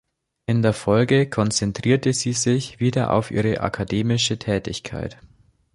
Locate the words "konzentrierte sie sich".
1.29-2.79